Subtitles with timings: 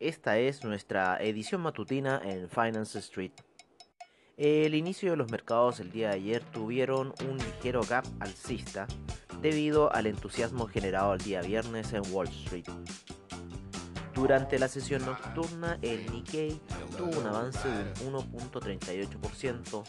[0.00, 3.32] Esta es nuestra edición matutina en Finance Street.
[4.38, 8.86] El inicio de los mercados el día de ayer tuvieron un ligero gap alcista
[9.42, 12.64] debido al entusiasmo generado el día viernes en Wall Street.
[14.14, 16.58] Durante la sesión nocturna, el Nikkei
[16.96, 19.84] tuvo un avance de un 1.38%.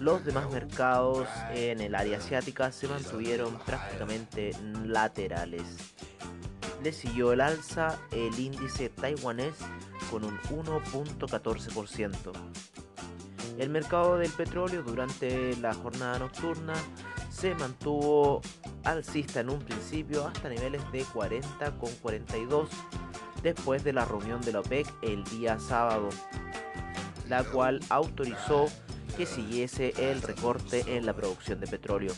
[0.00, 4.52] Los demás mercados en el área asiática se mantuvieron prácticamente
[4.86, 5.94] laterales
[6.92, 9.54] siguió el alza el índice taiwanés
[10.10, 12.32] con un 1.14%.
[13.58, 16.74] El mercado del petróleo durante la jornada nocturna
[17.30, 18.42] se mantuvo
[18.84, 22.68] alcista en un principio hasta niveles de 40,42
[23.42, 26.08] después de la reunión de la OPEC el día sábado,
[27.28, 28.66] la cual autorizó
[29.16, 32.12] que siguiese el recorte en la producción de petróleo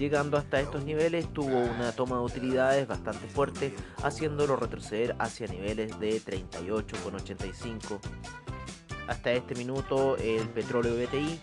[0.00, 6.00] llegando hasta estos niveles tuvo una toma de utilidades bastante fuerte, haciéndolo retroceder hacia niveles
[6.00, 8.00] de 38,85.
[9.06, 11.38] Hasta este minuto el petróleo BTI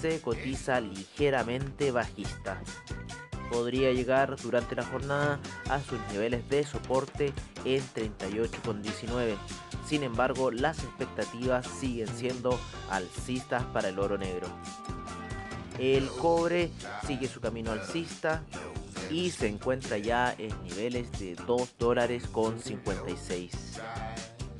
[0.00, 2.62] se cotiza ligeramente bajista.
[3.50, 7.34] Podría llegar durante la jornada a sus niveles de soporte
[7.66, 9.36] en 38,19.
[9.84, 12.58] Sin embargo, las expectativas siguen siendo
[12.90, 14.46] alcistas para el oro negro.
[15.80, 16.70] El cobre
[17.06, 18.44] sigue su camino alcista
[19.10, 23.80] y se encuentra ya en niveles de 2 dólares con 56.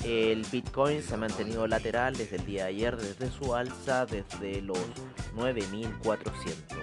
[0.03, 4.63] El Bitcoin se ha mantenido lateral desde el día de ayer, desde su alza desde
[4.63, 4.79] los
[5.35, 6.79] 9400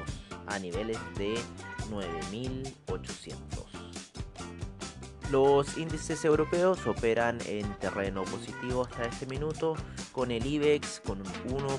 [0.45, 1.33] a niveles de
[1.89, 3.65] 9800.
[5.31, 9.75] Los índices europeos operan en terreno positivo hasta este minuto,
[10.17, 11.27] con el IBEX con un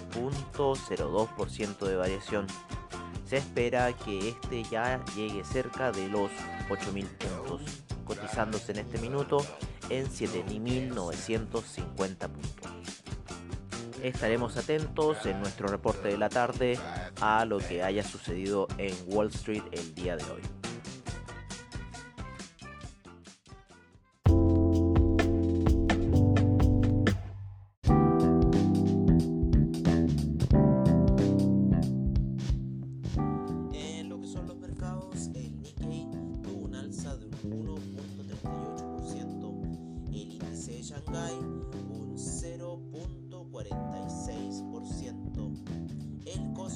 [0.09, 2.47] 1.02% de variación.
[3.27, 6.31] Se espera que este ya llegue cerca de los
[6.71, 7.63] 8.000 puntos,
[8.05, 9.45] cotizándose en este minuto
[9.91, 12.71] en 7.950 puntos.
[14.05, 16.79] Estaremos atentos en nuestro reporte de la tarde
[17.21, 20.58] a lo que haya sucedido en Wall Street el día de hoy.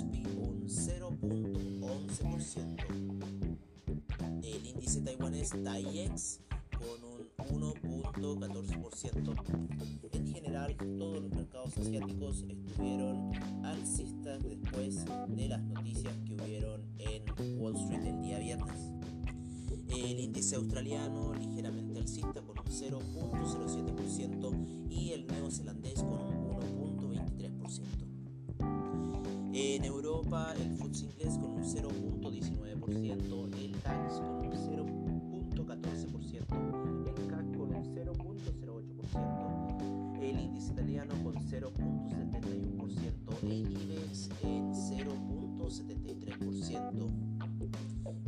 [0.00, 2.86] Un 0.11%,
[4.42, 6.40] el índice taiwanés TAIEX
[6.78, 7.28] con un
[7.60, 9.34] 1.14%.
[10.12, 17.24] En general, todos los mercados asiáticos estuvieron alcistas después de las noticias que hubieron en
[17.60, 18.80] Wall Street el día viernes.
[19.88, 28.01] El índice australiano ligeramente alcista con un 0.07% y el neozelandés con un 1.23%.
[30.32, 37.74] Europa el FTSE inglés con un 0.19%, el DAX con un 0.14%, el CAC con
[37.74, 47.10] un 0.08%, el índice italiano con 0.71%, el IBEX en 0.73%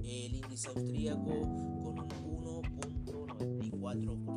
[0.04, 1.32] el índice austríaco
[1.82, 2.08] con un
[3.38, 4.33] 1.94%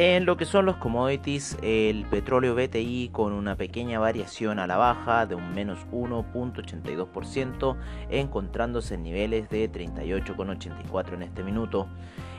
[0.00, 4.76] En lo que son los commodities, el petróleo BTI con una pequeña variación a la
[4.76, 7.76] baja de un menos 1.82%,
[8.08, 11.88] encontrándose en niveles de 38,84 en este minuto.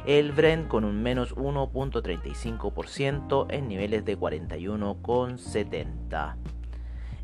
[0.05, 6.37] El Brent con un menos 1.35% en niveles de 41,70.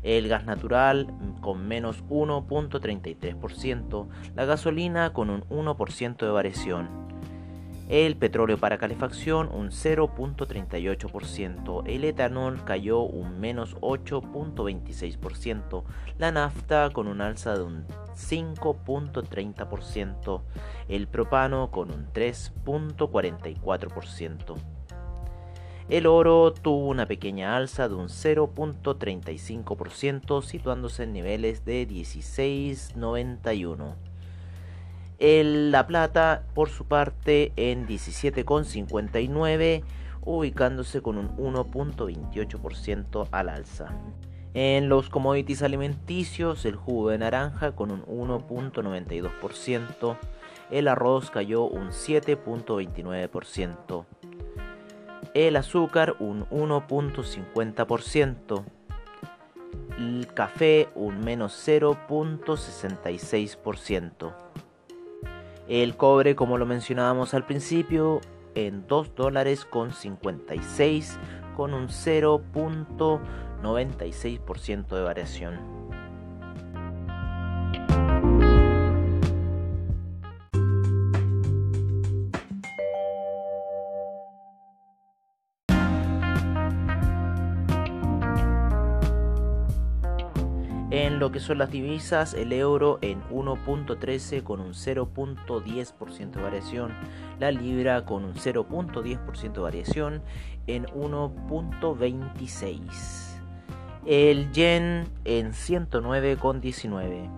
[0.02, 4.06] El gas natural con menos 1.33%.
[4.34, 7.06] La gasolina con un 1% de variación
[7.88, 15.84] el petróleo para calefacción un 0.38%, el etanol cayó un menos 8.26%,
[16.18, 20.42] la nafta con un alza de un 5.30%,
[20.88, 24.56] el propano con un 3.44%.
[25.88, 33.94] El oro tuvo una pequeña alza de un 0.35%, situándose en niveles de 16.91.
[35.18, 39.82] La Plata, por su parte, en 17,59,
[40.22, 43.96] ubicándose con un 1.28% al alza.
[44.52, 50.18] En los commodities alimenticios, el jugo de naranja con un 1.92%,
[50.70, 54.04] el arroz cayó un 7.29%,
[55.34, 58.64] el azúcar un 1.50%,
[59.98, 64.45] el café un menos 0.66%.
[65.68, 68.20] El cobre, como lo mencionábamos al principio,
[68.54, 71.18] en 2 dólares con 56
[71.56, 75.75] con un 0.96% de variación.
[90.96, 96.94] En lo que son las divisas, el euro en 1.13 con un 0.10% de variación,
[97.38, 100.22] la libra con un 0.10% de variación
[100.66, 102.80] en 1.26.
[104.06, 107.28] El yen en 109,19.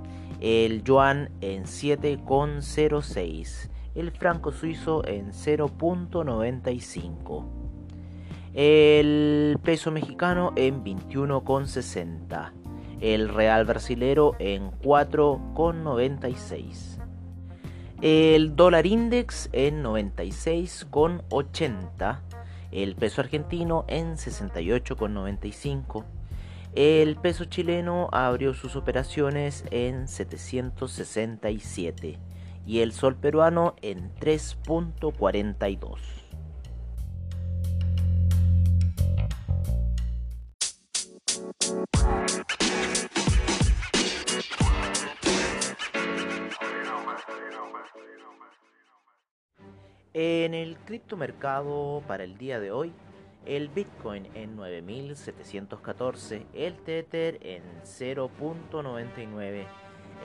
[0.40, 3.70] El yuan en 7,06.
[3.96, 7.44] El franco suizo en 0.95.
[8.54, 12.67] El peso mexicano en 21,60
[13.00, 16.98] el real brasilero en 4,96.
[18.00, 22.20] El dólar index en 96,80.
[22.70, 26.04] El peso argentino en 68,95.
[26.74, 32.18] El peso chileno abrió sus operaciones en 767
[32.66, 36.17] y el sol peruano en 3.42.
[50.20, 52.92] En el criptomercado para el día de hoy,
[53.46, 59.64] el Bitcoin en 9714, el Tether en 0.99,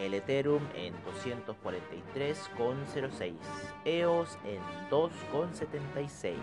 [0.02, 3.36] el Ethereum en 243,06,
[3.86, 6.38] EOS en 2,76,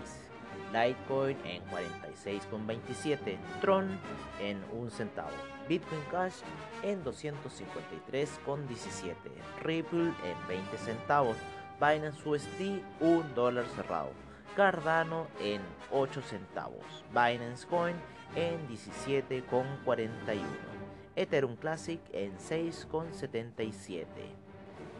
[0.71, 3.99] Litecoin en 46,27, Tron
[4.39, 5.27] en 1 centavo,
[5.67, 6.35] Bitcoin Cash
[6.83, 9.13] en 253,17,
[9.61, 11.35] Ripple en 20 centavos,
[11.81, 14.11] Binance USD 1 dólar cerrado.
[14.55, 16.85] Cardano en 8 centavos.
[17.09, 17.95] Binance Coin
[18.35, 20.43] en 17,41.
[21.15, 24.05] Ethereum Classic en 6,77.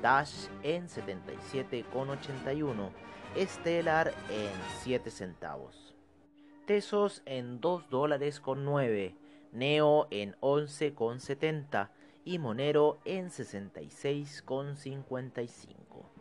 [0.02, 2.90] Dash en 77,81.
[3.38, 5.94] Stellar en 7 centavos.
[6.66, 9.16] Tesos en 2 dólares con 9.
[9.52, 11.92] Neo en 11,70
[12.26, 16.21] y Monero en 66,55.